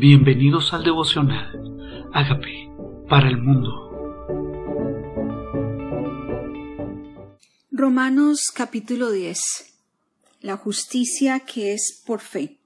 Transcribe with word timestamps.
Bienvenidos 0.00 0.72
al 0.72 0.82
devocional. 0.82 2.08
Hágame 2.14 2.72
para 3.06 3.28
el 3.28 3.36
mundo. 3.36 3.68
Romanos 7.70 8.50
capítulo 8.54 9.10
10. 9.10 9.38
La 10.40 10.56
justicia 10.56 11.40
que 11.40 11.74
es 11.74 12.02
por 12.06 12.20
fe. 12.20 12.60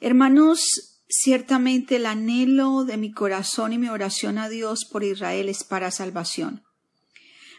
Hermanos, 0.00 0.98
ciertamente 1.08 1.96
el 1.96 2.06
anhelo 2.06 2.82
de 2.82 2.96
mi 2.96 3.12
corazón 3.12 3.72
y 3.72 3.78
mi 3.78 3.88
oración 3.88 4.36
a 4.38 4.48
Dios 4.48 4.86
por 4.86 5.04
Israel 5.04 5.48
es 5.48 5.62
para 5.62 5.92
salvación. 5.92 6.64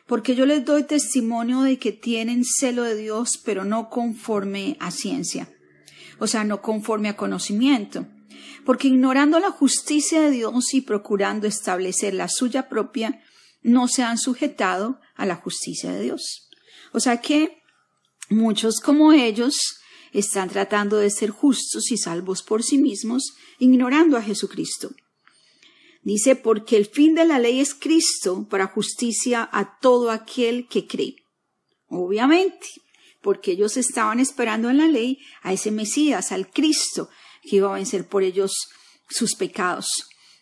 Porque 0.05 0.35
yo 0.35 0.45
les 0.45 0.65
doy 0.65 0.83
testimonio 0.83 1.61
de 1.61 1.79
que 1.79 1.93
tienen 1.93 2.43
celo 2.43 2.83
de 2.83 2.97
Dios, 2.97 3.41
pero 3.45 3.63
no 3.63 3.89
conforme 3.89 4.75
a 4.81 4.91
ciencia. 4.91 5.47
O 6.19 6.27
sea, 6.27 6.43
no 6.43 6.61
conforme 6.61 7.07
a 7.07 7.15
conocimiento 7.15 8.05
porque 8.66 8.88
ignorando 8.88 9.39
la 9.39 9.52
justicia 9.52 10.21
de 10.21 10.31
Dios 10.31 10.73
y 10.73 10.81
procurando 10.81 11.48
establecer 11.48 12.13
la 12.13 12.27
suya 12.27 12.70
propia, 12.70 13.21
no 13.61 13.88
se 13.88 14.03
han 14.03 14.17
sujetado 14.17 14.99
a 15.16 15.25
la 15.25 15.35
justicia 15.35 15.91
de 15.91 16.02
Dios. 16.02 16.49
O 16.94 16.99
sea 16.99 17.21
que 17.21 17.61
muchos 18.30 18.80
como 18.80 19.11
ellos 19.11 19.58
están 20.13 20.49
tratando 20.49 20.98
de 20.98 21.09
ser 21.09 21.30
justos 21.30 21.91
y 21.91 21.98
salvos 21.98 22.41
por 22.41 22.63
sí 22.63 22.77
mismos, 22.77 23.34
ignorando 23.59 24.17
a 24.17 24.21
Jesucristo. 24.21 24.91
Dice, 26.03 26.36
porque 26.36 26.77
el 26.77 26.86
fin 26.86 27.16
de 27.16 27.25
la 27.25 27.39
ley 27.39 27.59
es 27.59 27.73
Cristo 27.73 28.47
para 28.49 28.67
justicia 28.67 29.49
a 29.52 29.80
todo 29.80 30.11
aquel 30.11 30.67
que 30.67 30.86
cree. 30.86 31.16
Obviamente, 31.88 32.67
porque 33.22 33.53
ellos 33.53 33.75
estaban 33.75 34.20
esperando 34.20 34.70
en 34.70 34.77
la 34.77 34.88
ley 34.88 35.17
a 35.41 35.52
ese 35.52 35.72
Mesías, 35.72 36.31
al 36.31 36.52
Cristo, 36.52 37.09
que 37.49 37.58
iba 37.58 37.70
a 37.70 37.77
vencer 37.77 38.08
por 38.08 38.23
ellos 38.23 38.54
sus 39.09 39.36
pecados. 39.36 39.88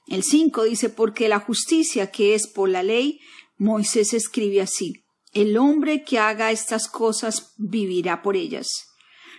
El 0.08 0.24
5 0.24 0.64
dice, 0.64 0.90
porque 0.90 1.30
la 1.30 1.40
justicia 1.40 2.12
que 2.12 2.36
es 2.36 2.48
por 2.48 2.70
la 2.70 2.84
ley, 2.84 3.20
Moisés 3.58 4.14
escribe 4.14 4.62
así, 4.62 5.06
el 5.32 5.58
hombre 5.58 6.04
que 6.04 6.20
haga 6.20 6.52
estas 6.52 6.88
cosas 6.88 7.54
vivirá 7.58 8.22
por 8.22 8.36
ellas. 8.36 8.68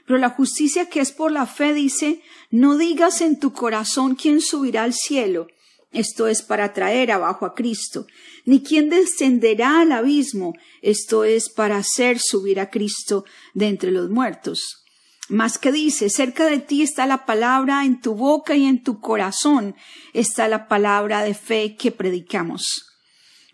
Pero 0.06 0.18
la 0.18 0.30
justicia 0.30 0.88
que 0.88 1.00
es 1.00 1.12
por 1.12 1.32
la 1.32 1.46
fe 1.46 1.72
dice, 1.72 2.22
no 2.50 2.76
digas 2.76 3.20
en 3.20 3.38
tu 3.38 3.52
corazón 3.52 4.14
quién 4.14 4.40
subirá 4.40 4.82
al 4.82 4.92
cielo, 4.92 5.46
esto 5.92 6.26
es 6.26 6.42
para 6.42 6.72
traer 6.72 7.12
abajo 7.12 7.46
a 7.46 7.54
Cristo, 7.54 8.06
ni 8.44 8.62
quién 8.62 8.90
descenderá 8.90 9.80
al 9.80 9.92
abismo, 9.92 10.54
esto 10.82 11.24
es 11.24 11.48
para 11.48 11.76
hacer 11.78 12.18
subir 12.18 12.58
a 12.58 12.68
Cristo 12.68 13.24
de 13.54 13.68
entre 13.68 13.92
los 13.92 14.10
muertos. 14.10 14.83
Más 15.28 15.58
que 15.58 15.72
dice, 15.72 16.10
cerca 16.10 16.46
de 16.46 16.58
ti 16.58 16.82
está 16.82 17.06
la 17.06 17.24
palabra 17.24 17.84
en 17.84 18.00
tu 18.00 18.14
boca 18.14 18.56
y 18.56 18.66
en 18.66 18.82
tu 18.82 19.00
corazón 19.00 19.74
está 20.12 20.48
la 20.48 20.68
palabra 20.68 21.22
de 21.22 21.34
fe 21.34 21.76
que 21.76 21.90
predicamos. 21.90 22.86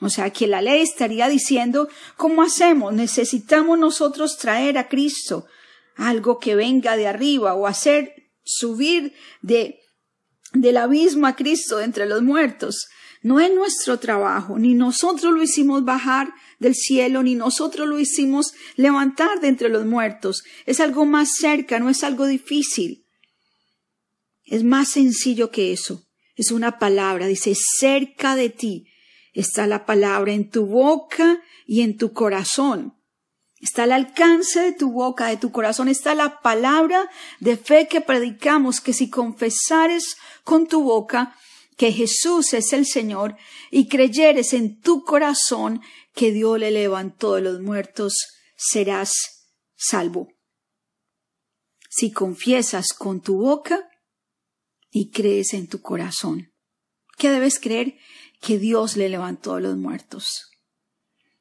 O 0.00 0.08
sea 0.08 0.30
que 0.30 0.46
la 0.46 0.62
ley 0.62 0.82
estaría 0.82 1.28
diciendo, 1.28 1.88
¿cómo 2.16 2.42
hacemos? 2.42 2.92
Necesitamos 2.92 3.78
nosotros 3.78 4.38
traer 4.38 4.78
a 4.78 4.88
Cristo 4.88 5.46
algo 5.96 6.38
que 6.38 6.54
venga 6.54 6.96
de 6.96 7.06
arriba 7.06 7.54
o 7.54 7.66
hacer 7.66 8.14
subir 8.42 9.14
de, 9.42 9.78
del 10.52 10.78
abismo 10.78 11.26
a 11.26 11.36
Cristo 11.36 11.80
entre 11.80 12.06
los 12.06 12.22
muertos. 12.22 12.88
No 13.22 13.38
es 13.38 13.52
nuestro 13.52 13.98
trabajo, 13.98 14.58
ni 14.58 14.72
nosotros 14.74 15.34
lo 15.34 15.42
hicimos 15.42 15.84
bajar 15.84 16.32
del 16.58 16.74
cielo, 16.74 17.22
ni 17.22 17.34
nosotros 17.34 17.86
lo 17.86 17.98
hicimos 17.98 18.54
levantar 18.76 19.40
de 19.40 19.48
entre 19.48 19.68
los 19.68 19.84
muertos. 19.84 20.42
Es 20.64 20.80
algo 20.80 21.04
más 21.04 21.36
cerca, 21.36 21.78
no 21.78 21.90
es 21.90 22.02
algo 22.02 22.26
difícil. 22.26 23.04
Es 24.44 24.64
más 24.64 24.88
sencillo 24.88 25.50
que 25.50 25.72
eso. 25.72 26.06
Es 26.34 26.50
una 26.50 26.78
palabra, 26.78 27.26
dice, 27.26 27.54
cerca 27.54 28.36
de 28.36 28.48
ti 28.48 28.86
está 29.34 29.66
la 29.66 29.84
palabra 29.84 30.32
en 30.32 30.48
tu 30.48 30.66
boca 30.66 31.42
y 31.66 31.82
en 31.82 31.98
tu 31.98 32.12
corazón. 32.12 32.94
Está 33.60 33.82
al 33.82 33.92
alcance 33.92 34.60
de 34.60 34.72
tu 34.72 34.90
boca, 34.90 35.26
de 35.26 35.36
tu 35.36 35.52
corazón, 35.52 35.88
está 35.88 36.14
la 36.14 36.40
palabra 36.40 37.10
de 37.40 37.58
fe 37.58 37.88
que 37.88 38.00
predicamos, 38.00 38.80
que 38.80 38.94
si 38.94 39.10
confesares 39.10 40.16
con 40.42 40.66
tu 40.66 40.82
boca 40.82 41.36
que 41.80 41.92
Jesús 41.92 42.52
es 42.52 42.74
el 42.74 42.84
Señor 42.84 43.38
y 43.70 43.88
creyeres 43.88 44.52
en 44.52 44.82
tu 44.82 45.02
corazón 45.02 45.80
que 46.12 46.30
Dios 46.30 46.58
le 46.58 46.70
levantó 46.70 47.36
de 47.36 47.40
los 47.40 47.62
muertos, 47.62 48.18
serás 48.54 49.14
salvo. 49.76 50.28
Si 51.88 52.12
confiesas 52.12 52.88
con 52.92 53.22
tu 53.22 53.38
boca 53.38 53.88
y 54.90 55.10
crees 55.10 55.54
en 55.54 55.68
tu 55.68 55.80
corazón. 55.80 56.52
¿Qué 57.16 57.30
debes 57.30 57.58
creer? 57.58 57.96
Que 58.42 58.58
Dios 58.58 58.98
le 58.98 59.08
levantó 59.08 59.54
de 59.54 59.62
los 59.62 59.78
muertos. 59.78 60.50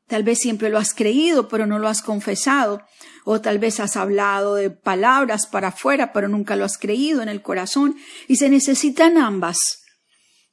Tal 0.07 0.23
vez 0.23 0.39
siempre 0.39 0.69
lo 0.69 0.77
has 0.77 0.93
creído, 0.93 1.49
pero 1.49 1.67
no 1.67 1.79
lo 1.79 1.89
has 1.89 2.01
confesado. 2.01 2.81
O 3.25 3.41
tal 3.41 3.59
vez 3.59 3.81
has 3.81 3.97
hablado 3.97 4.55
de 4.55 4.69
palabras 4.69 5.47
para 5.47 5.67
afuera, 5.67 6.13
pero 6.13 6.29
nunca 6.29 6.55
lo 6.55 6.63
has 6.63 6.77
creído 6.77 7.21
en 7.21 7.27
el 7.27 7.41
corazón. 7.41 7.97
Y 8.29 8.37
se 8.37 8.47
necesitan 8.47 9.17
ambas 9.17 9.78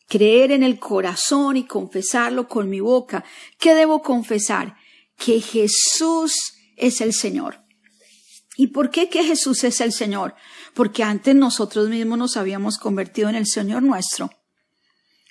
creer 0.08 0.52
en 0.52 0.62
el 0.62 0.78
corazón 0.78 1.56
y 1.56 1.66
confesarlo 1.66 2.48
con 2.48 2.68
mi 2.68 2.80
boca. 2.80 3.24
¿Qué 3.58 3.74
debo 3.74 4.02
confesar? 4.02 4.76
Que 5.16 5.40
Jesús 5.40 6.54
es 6.76 7.00
el 7.00 7.12
Señor. 7.12 7.60
¿Y 8.56 8.68
por 8.68 8.90
qué 8.90 9.08
que 9.08 9.24
Jesús 9.24 9.64
es 9.64 9.80
el 9.80 9.92
Señor? 9.92 10.34
Porque 10.74 11.02
antes 11.02 11.34
nosotros 11.34 11.88
mismos 11.88 12.18
nos 12.18 12.36
habíamos 12.36 12.78
convertido 12.78 13.28
en 13.28 13.34
el 13.34 13.46
Señor 13.46 13.82
nuestro. 13.82 14.30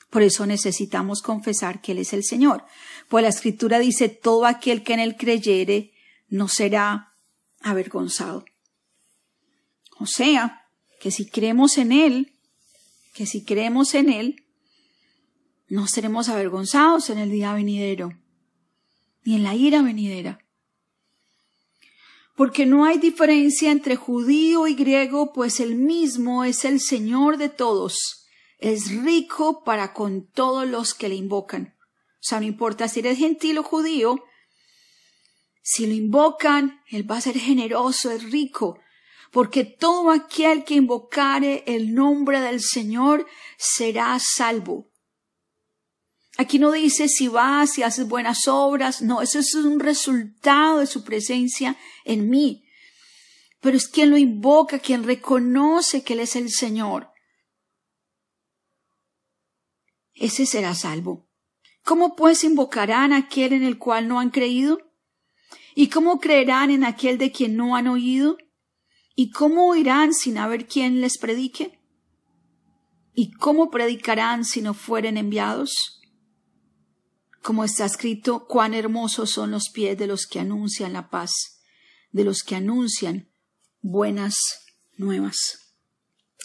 Por 0.09 0.21
eso 0.21 0.45
necesitamos 0.45 1.21
confesar 1.21 1.81
que 1.81 1.91
Él 1.91 1.99
es 1.99 2.13
el 2.13 2.23
Señor. 2.23 2.65
Pues 3.09 3.23
la 3.23 3.29
Escritura 3.29 3.79
dice, 3.79 4.09
todo 4.09 4.45
aquel 4.45 4.83
que 4.83 4.93
en 4.93 4.99
Él 4.99 5.17
creyere 5.17 5.93
no 6.29 6.47
será 6.47 7.15
avergonzado. 7.61 8.45
O 9.97 10.05
sea, 10.05 10.67
que 10.99 11.11
si 11.11 11.25
creemos 11.27 11.77
en 11.77 11.91
Él, 11.91 12.33
que 13.13 13.25
si 13.25 13.43
creemos 13.43 13.95
en 13.95 14.09
Él, 14.09 14.44
no 15.67 15.87
seremos 15.87 16.29
avergonzados 16.29 17.09
en 17.09 17.17
el 17.17 17.31
día 17.31 17.53
venidero, 17.53 18.13
ni 19.23 19.35
en 19.35 19.43
la 19.43 19.55
ira 19.55 19.81
venidera. 19.81 20.39
Porque 22.35 22.65
no 22.65 22.85
hay 22.85 22.97
diferencia 22.97 23.71
entre 23.71 23.95
judío 23.95 24.67
y 24.67 24.75
griego, 24.75 25.33
pues 25.33 25.59
el 25.59 25.75
mismo 25.75 26.43
es 26.43 26.65
el 26.65 26.81
Señor 26.81 27.37
de 27.37 27.49
todos, 27.49 28.27
es 28.59 28.91
rico 29.03 29.63
para 29.63 29.93
con 29.93 30.27
todos 30.27 30.67
los 30.67 30.93
que 30.93 31.09
le 31.09 31.15
invocan. 31.15 31.75
O 31.79 32.27
sea, 32.27 32.39
no 32.39 32.45
importa 32.45 32.87
si 32.87 32.99
eres 32.99 33.17
gentil 33.17 33.57
o 33.59 33.63
judío, 33.63 34.23
si 35.61 35.87
lo 35.87 35.93
invocan, 35.93 36.81
Él 36.87 37.09
va 37.09 37.17
a 37.17 37.21
ser 37.21 37.39
generoso, 37.39 38.11
es 38.11 38.31
rico, 38.31 38.79
porque 39.31 39.63
todo 39.65 40.11
aquel 40.11 40.63
que 40.63 40.75
invocare 40.75 41.63
el 41.65 41.95
nombre 41.95 42.39
del 42.39 42.61
Señor 42.61 43.25
será 43.57 44.17
salvo. 44.19 44.91
Aquí 46.37 46.59
no 46.59 46.71
dice 46.71 47.07
si 47.07 47.27
vas, 47.27 47.71
si 47.71 47.83
haces 47.83 48.07
buenas 48.07 48.47
obras, 48.47 49.01
no, 49.01 49.21
eso 49.21 49.39
es 49.39 49.55
un 49.55 49.79
resultado 49.79 50.79
de 50.79 50.87
su 50.87 51.03
presencia 51.03 51.77
en 52.03 52.29
mí. 52.29 52.65
Pero 53.61 53.77
es 53.77 53.87
quien 53.87 54.11
lo 54.11 54.17
invoca, 54.17 54.79
quien 54.79 55.03
reconoce 55.03 56.03
que 56.03 56.13
Él 56.13 56.19
es 56.19 56.35
el 56.35 56.51
Señor. 56.51 57.09
Ese 60.13 60.45
será 60.45 60.75
salvo. 60.75 61.29
¿Cómo 61.83 62.15
pues 62.15 62.43
invocarán 62.43 63.13
a 63.13 63.17
aquel 63.17 63.53
en 63.53 63.63
el 63.63 63.77
cual 63.77 64.07
no 64.07 64.19
han 64.19 64.29
creído? 64.29 64.79
¿Y 65.73 65.89
cómo 65.89 66.19
creerán 66.19 66.71
en 66.71 66.83
aquel 66.83 67.17
de 67.17 67.31
quien 67.31 67.55
no 67.55 67.75
han 67.75 67.87
oído? 67.87 68.37
¿Y 69.15 69.31
cómo 69.31 69.67
oirán 69.67 70.13
sin 70.13 70.37
haber 70.37 70.67
quien 70.67 70.99
les 70.99 71.17
predique? 71.17 71.79
¿Y 73.13 73.31
cómo 73.31 73.69
predicarán 73.69 74.45
si 74.45 74.61
no 74.61 74.73
fueren 74.73 75.17
enviados? 75.17 76.01
Como 77.45 77.63
está 77.63 77.85
escrito, 77.85 78.47
cuán 78.47 78.73
hermosos 78.73 79.29
son 79.29 79.51
los 79.51 79.69
pies 79.69 79.95
de 79.99 80.07
los 80.07 80.25
que 80.25 80.39
anuncian 80.39 80.93
la 80.93 81.11
paz, 81.11 81.61
de 82.11 82.23
los 82.23 82.41
que 82.41 82.55
anuncian 82.55 83.29
buenas 83.83 84.35
nuevas. 84.97 85.37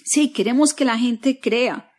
Sí, 0.05 0.31
queremos 0.31 0.75
que 0.75 0.85
la 0.85 0.99
gente 0.99 1.41
crea, 1.41 1.91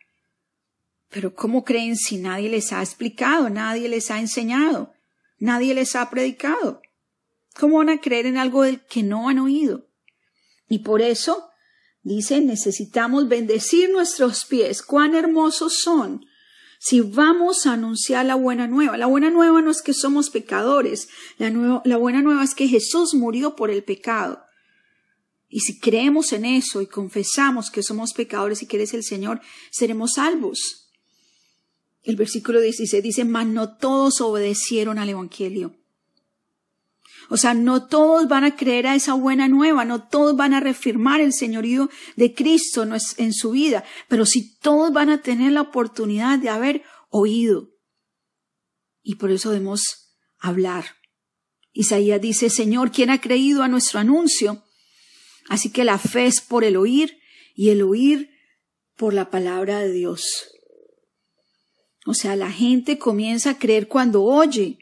pero 1.08 1.34
¿cómo 1.34 1.64
creen 1.64 1.96
si 1.96 2.16
nadie 2.16 2.48
les 2.48 2.72
ha 2.72 2.80
explicado, 2.80 3.50
nadie 3.50 3.88
les 3.88 4.08
ha 4.12 4.20
enseñado, 4.20 4.94
nadie 5.36 5.74
les 5.74 5.96
ha 5.96 6.08
predicado? 6.08 6.80
¿Cómo 7.58 7.78
van 7.78 7.88
a 7.88 8.00
creer 8.00 8.26
en 8.26 8.38
algo 8.38 8.62
que 8.88 9.02
no 9.02 9.28
han 9.28 9.40
oído? 9.40 9.88
Y 10.68 10.78
por 10.78 11.02
eso, 11.02 11.50
dice, 12.04 12.40
necesitamos 12.40 13.26
bendecir 13.26 13.90
nuestros 13.90 14.44
pies, 14.44 14.80
cuán 14.80 15.16
hermosos 15.16 15.80
son, 15.80 16.24
si 16.84 17.00
vamos 17.00 17.64
a 17.64 17.74
anunciar 17.74 18.26
la 18.26 18.34
buena 18.34 18.66
nueva. 18.66 18.98
La 18.98 19.06
buena 19.06 19.30
nueva 19.30 19.62
no 19.62 19.70
es 19.70 19.82
que 19.82 19.94
somos 19.94 20.30
pecadores, 20.30 21.08
la, 21.38 21.80
la 21.84 21.96
buena 21.96 22.22
nueva 22.22 22.42
es 22.42 22.56
que 22.56 22.66
Jesús 22.66 23.14
murió 23.14 23.54
por 23.54 23.70
el 23.70 23.84
pecado. 23.84 24.42
Y 25.48 25.60
si 25.60 25.78
creemos 25.78 26.32
en 26.32 26.44
eso 26.44 26.82
y 26.82 26.88
confesamos 26.88 27.70
que 27.70 27.84
somos 27.84 28.14
pecadores 28.14 28.62
y 28.62 28.66
que 28.66 28.78
eres 28.78 28.94
el 28.94 29.04
Señor, 29.04 29.40
seremos 29.70 30.14
salvos. 30.14 30.90
El 32.02 32.16
versículo 32.16 32.60
16 32.60 33.00
dice, 33.00 33.24
mas 33.24 33.46
no 33.46 33.76
todos 33.76 34.20
obedecieron 34.20 34.98
al 34.98 35.08
Evangelio. 35.08 35.76
O 37.28 37.36
sea, 37.36 37.54
no 37.54 37.86
todos 37.86 38.28
van 38.28 38.44
a 38.44 38.56
creer 38.56 38.86
a 38.86 38.94
esa 38.94 39.14
buena 39.14 39.48
nueva, 39.48 39.84
no 39.84 40.02
todos 40.02 40.36
van 40.36 40.54
a 40.54 40.60
reafirmar 40.60 41.20
el 41.20 41.32
señorío 41.32 41.90
de 42.16 42.34
Cristo 42.34 42.86
en 43.16 43.32
su 43.32 43.50
vida, 43.52 43.84
pero 44.08 44.26
sí 44.26 44.58
todos 44.60 44.92
van 44.92 45.10
a 45.10 45.22
tener 45.22 45.52
la 45.52 45.62
oportunidad 45.62 46.38
de 46.38 46.48
haber 46.48 46.82
oído. 47.08 47.70
Y 49.02 49.16
por 49.16 49.30
eso 49.30 49.50
debemos 49.50 50.14
hablar. 50.38 50.84
Isaías 51.72 52.20
dice, 52.20 52.50
Señor, 52.50 52.92
¿quién 52.92 53.10
ha 53.10 53.20
creído 53.20 53.62
a 53.62 53.68
nuestro 53.68 53.98
anuncio? 53.98 54.62
Así 55.48 55.70
que 55.70 55.84
la 55.84 55.98
fe 55.98 56.26
es 56.26 56.40
por 56.40 56.64
el 56.64 56.76
oír 56.76 57.18
y 57.54 57.70
el 57.70 57.82
oír 57.82 58.30
por 58.96 59.14
la 59.14 59.30
palabra 59.30 59.80
de 59.80 59.90
Dios. 59.90 60.48
O 62.04 62.14
sea, 62.14 62.36
la 62.36 62.50
gente 62.50 62.98
comienza 62.98 63.50
a 63.50 63.58
creer 63.58 63.88
cuando 63.88 64.24
oye. 64.24 64.78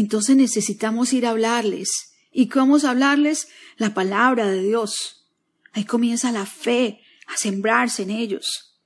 Entonces 0.00 0.36
necesitamos 0.36 1.12
ir 1.12 1.26
a 1.26 1.30
hablarles. 1.30 2.14
¿Y 2.32 2.48
cómo 2.48 2.66
vamos 2.66 2.84
a 2.84 2.90
hablarles? 2.90 3.48
La 3.76 3.94
palabra 3.94 4.46
de 4.46 4.60
Dios. 4.60 5.28
Ahí 5.72 5.84
comienza 5.84 6.32
la 6.32 6.46
fe 6.46 7.00
a 7.28 7.36
sembrarse 7.36 8.02
en 8.02 8.10
ellos. 8.10 8.80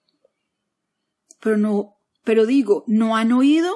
Pero 1.41 1.57
no, 1.57 1.97
pero 2.25 2.45
digo, 2.45 2.85
¿no 2.87 3.17
han 3.17 3.33
oído? 3.33 3.75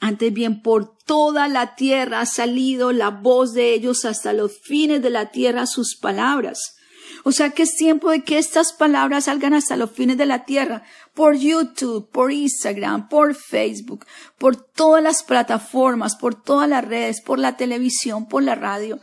Antes 0.00 0.32
bien, 0.32 0.62
por 0.62 0.96
toda 1.04 1.48
la 1.48 1.74
tierra 1.74 2.20
ha 2.20 2.26
salido 2.26 2.92
la 2.92 3.10
voz 3.10 3.52
de 3.52 3.74
ellos 3.74 4.04
hasta 4.04 4.32
los 4.32 4.58
fines 4.60 5.02
de 5.02 5.10
la 5.10 5.30
tierra 5.30 5.66
sus 5.66 5.96
palabras. 5.96 6.76
O 7.24 7.32
sea 7.32 7.50
que 7.50 7.62
es 7.62 7.76
tiempo 7.76 8.10
de 8.10 8.22
que 8.22 8.38
estas 8.38 8.72
palabras 8.72 9.24
salgan 9.24 9.54
hasta 9.54 9.76
los 9.76 9.90
fines 9.90 10.16
de 10.16 10.26
la 10.26 10.44
tierra, 10.44 10.82
por 11.14 11.36
YouTube, 11.36 12.10
por 12.10 12.32
Instagram, 12.32 13.08
por 13.08 13.34
Facebook, 13.34 14.06
por 14.38 14.56
todas 14.56 15.02
las 15.02 15.22
plataformas, 15.22 16.16
por 16.16 16.40
todas 16.40 16.68
las 16.68 16.84
redes, 16.84 17.20
por 17.20 17.38
la 17.38 17.56
televisión, 17.56 18.28
por 18.28 18.42
la 18.42 18.54
radio, 18.54 19.00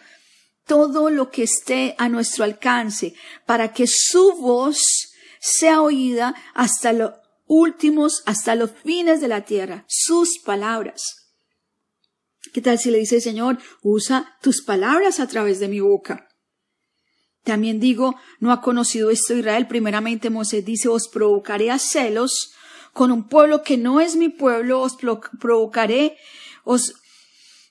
todo 0.65 1.09
lo 1.09 1.31
que 1.31 1.43
esté 1.43 1.95
a 1.97 2.09
nuestro 2.09 2.43
alcance, 2.43 3.13
para 3.45 3.73
que 3.73 3.87
su 3.87 4.33
voz 4.37 5.11
sea 5.39 5.81
oída 5.81 6.35
hasta 6.53 6.93
los 6.93 7.11
últimos, 7.47 8.23
hasta 8.25 8.55
los 8.55 8.71
fines 8.71 9.19
de 9.19 9.27
la 9.27 9.41
tierra, 9.41 9.83
sus 9.87 10.39
palabras. 10.39 11.21
¿Qué 12.53 12.61
tal 12.61 12.79
si 12.79 12.91
le 12.91 12.99
dice, 12.99 13.21
Señor, 13.21 13.59
usa 13.81 14.37
tus 14.41 14.63
palabras 14.63 15.19
a 15.19 15.27
través 15.27 15.59
de 15.59 15.67
mi 15.67 15.79
boca? 15.79 16.27
También 17.43 17.79
digo, 17.79 18.15
no 18.39 18.51
ha 18.51 18.61
conocido 18.61 19.09
esto 19.09 19.35
Israel. 19.35 19.67
Primeramente 19.67 20.29
Moisés 20.29 20.63
dice, 20.63 20.89
os 20.89 21.07
provocaré 21.07 21.71
a 21.71 21.79
celos 21.79 22.53
con 22.93 23.11
un 23.11 23.27
pueblo 23.27 23.63
que 23.63 23.77
no 23.77 23.99
es 24.01 24.15
mi 24.15 24.29
pueblo, 24.29 24.81
os 24.81 24.97
provocaré, 25.39 26.17
os 26.63 26.93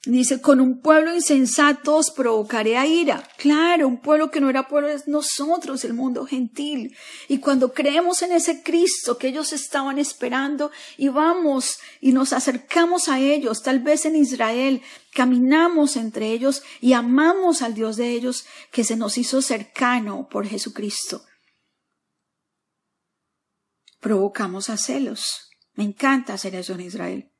Dice, 0.07 0.41
con 0.41 0.63
un 0.63 0.81
pueblo 0.81 1.15
insensato 1.15 1.97
os 1.97 2.11
provocaré 2.11 2.79
a 2.79 2.87
ira. 2.87 3.23
Claro, 3.37 3.87
un 3.87 4.01
pueblo 4.01 4.31
que 4.31 4.41
no 4.41 4.49
era 4.49 4.67
pueblo 4.67 4.89
es 4.89 5.07
nosotros, 5.07 5.85
el 5.85 5.93
mundo 5.93 6.25
gentil. 6.25 6.97
Y 7.29 7.39
cuando 7.39 7.75
creemos 7.75 8.23
en 8.23 8.33
ese 8.33 8.63
Cristo 8.63 9.19
que 9.19 9.29
ellos 9.29 9.53
estaban 9.53 9.99
esperando 9.99 10.71
y 10.97 11.09
vamos 11.09 11.81
y 12.01 12.13
nos 12.13 12.33
acercamos 12.33 13.11
a 13.11 13.21
ellos, 13.21 13.63
tal 13.63 13.81
vez 13.81 14.07
en 14.07 14.17
Israel, 14.17 14.81
caminamos 15.13 15.97
entre 15.97 16.33
ellos 16.33 16.63
y 16.81 16.95
amamos 16.95 17.61
al 17.61 17.75
Dios 17.75 17.97
de 17.97 18.13
ellos 18.13 18.47
que 18.73 18.85
se 18.85 18.97
nos 18.97 19.19
hizo 19.19 19.43
cercano 19.43 20.29
por 20.31 20.47
Jesucristo. 20.47 21.27
Provocamos 24.01 24.71
a 24.71 24.79
celos. 24.79 25.51
Me 25.75 25.85
encanta 25.85 26.33
hacer 26.33 26.55
eso 26.55 26.73
en 26.73 26.81
Israel. 26.81 27.31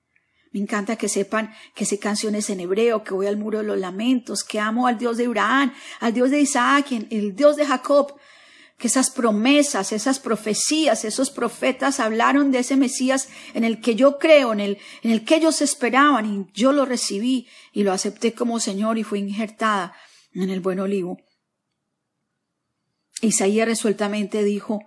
Me 0.53 0.61
encanta 0.61 0.97
que 0.97 1.09
sepan 1.09 1.53
que 1.75 1.87
sé 1.87 1.99
canciones 1.99 2.51
en 2.51 2.61
hebreo, 2.61 3.05
que 3.05 3.15
voy 3.15 3.27
al 3.29 3.37
muro 3.37 3.59
de 3.59 3.65
los 3.65 3.79
lamentos, 3.79 4.43
que 4.43 4.59
amo 4.59 4.87
al 4.87 4.99
Dios 4.99 5.17
de 5.17 5.27
Abraham, 5.27 5.73
al 6.01 6.13
Dios 6.13 6.31
de 6.31 6.41
Isaac, 6.41 6.87
el 6.91 7.37
Dios 7.37 7.57
de 7.57 7.67
Jacob, 7.67 8.15
que 8.81 8.89
esas 8.89 9.11
promesas, 9.11 9.93
esas 9.93 10.19
profecías, 10.19 11.05
esos 11.05 11.31
profetas 11.31 12.01
hablaron 12.01 12.51
de 12.51 12.61
ese 12.61 12.77
Mesías 12.77 13.29
en 13.53 13.63
el 13.63 13.81
que 13.81 13.95
yo 13.95 14.19
creo, 14.19 14.53
en 14.53 14.61
el, 14.61 14.79
en 15.03 15.11
el 15.13 15.25
que 15.25 15.37
ellos 15.37 15.61
esperaban, 15.61 16.27
y 16.27 16.47
yo 16.55 16.73
lo 16.73 16.87
recibí 16.87 17.47
y 17.73 17.85
lo 17.85 17.93
acepté 17.93 18.33
como 18.33 18.59
Señor 18.59 18.97
y 18.97 19.05
fui 19.05 19.21
injertada 19.21 19.95
en 20.33 20.49
el 20.49 20.61
buen 20.61 20.81
olivo. 20.81 21.19
Isaías 23.21 23.69
resueltamente 23.69 24.43
dijo, 24.43 24.81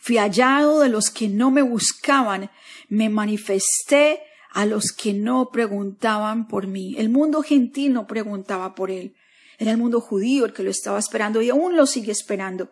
fui 0.00 0.16
hallado 0.16 0.80
de 0.80 0.88
los 0.88 1.10
que 1.10 1.28
no 1.28 1.50
me 1.50 1.62
buscaban, 1.62 2.50
me 2.88 3.10
manifesté 3.10 4.22
a 4.50 4.66
los 4.66 4.92
que 4.92 5.12
no 5.12 5.50
preguntaban 5.50 6.48
por 6.48 6.66
mí. 6.66 6.94
El 6.98 7.08
mundo 7.08 7.42
gentil 7.42 7.92
no 7.92 8.06
preguntaba 8.06 8.74
por 8.74 8.90
él. 8.90 9.14
Era 9.58 9.72
el 9.72 9.78
mundo 9.78 10.00
judío 10.00 10.44
el 10.44 10.52
que 10.52 10.62
lo 10.62 10.70
estaba 10.70 10.98
esperando 10.98 11.42
y 11.42 11.50
aún 11.50 11.76
lo 11.76 11.86
sigue 11.86 12.12
esperando. 12.12 12.70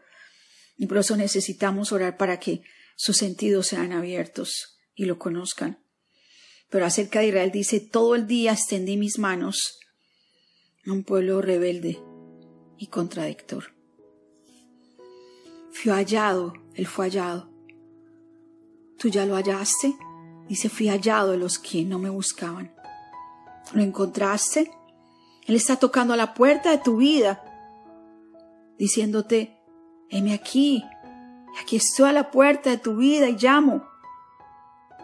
Y 0.79 0.87
por 0.87 0.99
eso 0.99 1.17
necesitamos 1.17 1.93
orar 1.93 2.17
para 2.17 2.39
que 2.39 2.63
sus 2.97 3.17
sentidos 3.17 3.69
sean 3.69 3.93
abiertos 3.93 4.79
y 4.95 5.05
lo 5.05 5.19
conozcan. 5.19 5.79
Pero 6.71 6.87
acerca 6.87 7.21
de 7.21 7.29
Israel 7.29 7.51
dice, 7.53 7.81
todo 7.81 8.15
el 8.15 8.27
día 8.27 8.53
extendí 8.53 8.97
mis 8.97 9.19
manos 9.19 9.79
a 10.87 10.93
un 10.93 11.05
pueblo 11.05 11.41
rebelde 11.41 11.99
y 12.79 12.89
contradictor. 12.89 13.75
Fui 15.73 15.93
hallado, 15.93 16.55
él 16.75 16.87
fue 16.87 17.07
hallado. 17.07 17.51
¿Tú 18.99 19.09
ya 19.09 19.27
lo 19.27 19.35
hallaste? 19.35 19.95
Dice, 20.49 20.69
fui 20.69 20.89
hallado 20.89 21.33
de 21.33 21.39
los 21.39 21.59
que 21.59 21.85
no 21.85 21.99
me 21.99 22.11
buscaban. 22.11 22.73
¿Lo 23.73 23.83
encontraste? 23.83 24.71
Él 25.47 25.55
está 25.57 25.77
tocando 25.77 26.15
a 26.15 26.17
la 26.17 26.35
puerta 26.35 26.71
de 26.71 26.79
tu 26.79 26.97
vida, 26.97 27.43
diciéndote, 28.79 29.61
heme 30.09 30.35
aquí, 30.35 30.85
aquí 31.61 31.77
estoy 31.77 32.09
a 32.09 32.13
la 32.13 32.31
puerta 32.31 32.71
de 32.71 32.79
tu 32.79 32.97
vida 32.97 33.29
y 33.29 33.37
llamo. 33.37 33.85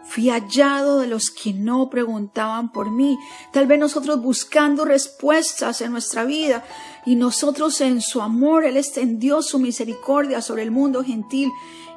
Fui 0.04 0.30
hallado 0.30 0.98
de 0.98 1.06
los 1.06 1.30
que 1.30 1.52
no 1.52 1.88
preguntaban 1.88 2.72
por 2.72 2.90
mí. 2.90 3.16
Tal 3.52 3.68
vez 3.68 3.78
nosotros 3.78 4.20
buscando 4.20 4.84
respuestas 4.84 5.80
en 5.80 5.92
nuestra 5.92 6.24
vida 6.24 6.64
y 7.06 7.14
nosotros 7.14 7.80
en 7.80 8.00
su 8.00 8.20
amor, 8.20 8.64
Él 8.64 8.76
extendió 8.76 9.42
su 9.42 9.60
misericordia 9.60 10.42
sobre 10.42 10.64
el 10.64 10.72
mundo 10.72 11.04
gentil 11.04 11.50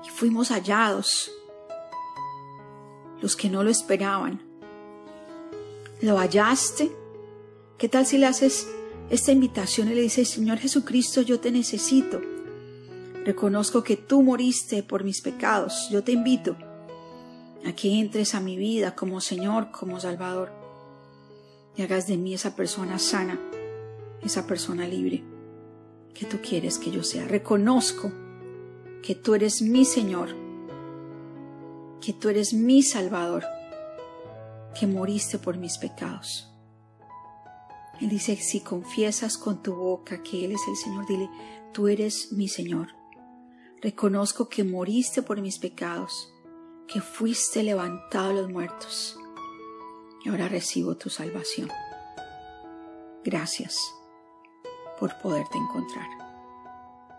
y 0.06 0.10
fuimos 0.10 0.50
hallados 0.50 1.32
los 3.22 3.36
que 3.36 3.50
no 3.50 3.64
lo 3.64 3.70
esperaban. 3.70 4.42
¿Lo 6.02 6.18
hallaste? 6.18 6.92
¿Qué 7.78 7.90
tal 7.90 8.06
si 8.06 8.18
le 8.18 8.26
haces 8.26 8.68
esta 9.10 9.32
invitación 9.32 9.90
y 9.90 9.96
le 9.96 10.02
dices, 10.02 10.30
Señor 10.30 10.58
Jesucristo, 10.58 11.22
yo 11.22 11.40
te 11.40 11.52
necesito? 11.52 12.22
Reconozco 13.26 13.84
que 13.84 13.98
tú 13.98 14.22
moriste 14.22 14.84
por 14.84 15.04
mis 15.04 15.22
pecados. 15.22 15.88
Yo 15.90 16.04
te 16.04 16.12
invito 16.12 16.56
a 17.66 17.74
que 17.74 18.00
entres 18.00 18.36
a 18.36 18.40
mi 18.40 18.56
vida 18.58 18.96
como 18.96 19.20
Señor, 19.20 19.72
como 19.72 20.00
Salvador, 20.00 20.52
y 21.76 21.82
hagas 21.82 22.08
de 22.08 22.18
mí 22.18 22.34
esa 22.34 22.56
persona 22.56 23.00
sana, 23.00 23.40
esa 24.22 24.46
persona 24.46 24.88
libre 24.88 25.24
que 26.14 26.26
tú 26.26 26.38
quieres 26.42 26.78
que 26.78 26.92
yo 26.92 27.04
sea. 27.04 27.28
Reconozco 27.28 28.12
que 29.02 29.16
tú 29.16 29.36
eres 29.36 29.62
mi 29.62 29.86
Señor 29.86 30.45
que 32.02 32.14
tú 32.14 32.30
eres 32.30 32.54
mi 32.54 32.84
Salvador, 32.84 33.46
que 34.80 34.88
moriste 34.88 35.40
por 35.40 35.58
mis 35.58 35.78
pecados. 35.78 36.52
Él 38.02 38.10
dice, 38.10 38.36
si 38.36 38.60
confiesas 38.60 39.38
con 39.38 39.64
tu 39.64 39.74
boca 39.76 40.22
que 40.22 40.44
Él 40.46 40.52
es 40.52 40.62
el 40.68 40.76
Señor, 40.76 41.08
dile, 41.08 41.30
tú 41.74 41.88
eres 41.88 42.32
mi 42.34 42.48
Señor. 42.48 42.90
Reconozco 43.82 44.50
que 44.50 44.64
moriste 44.64 45.22
por 45.22 45.42
mis 45.42 45.60
pecados, 45.60 46.34
que 46.88 47.02
fuiste 47.02 47.64
levantado 47.64 48.30
de 48.30 48.42
los 48.42 48.52
muertos, 48.52 49.18
y 50.24 50.30
ahora 50.30 50.50
recibo 50.50 50.98
tu 50.98 51.10
salvación. 51.10 51.70
Gracias 53.24 53.80
por 55.00 55.18
poderte 55.22 55.58
encontrar. 55.58 56.08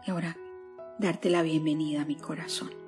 Y 0.06 0.10
ahora 0.10 0.36
darte 0.98 1.30
la 1.30 1.42
bienvenida 1.42 2.02
a 2.02 2.04
mi 2.04 2.16
corazón. 2.16 2.85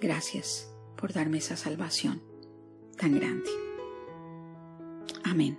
Gracias 0.00 0.72
por 0.96 1.12
darme 1.12 1.38
esa 1.38 1.56
salvación 1.56 2.22
tan 2.96 3.14
grande. 3.18 3.50
Amén. 5.24 5.58